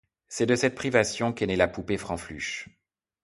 [0.27, 2.67] C'est de cette privation qu'est née la poupée Fanfreluche.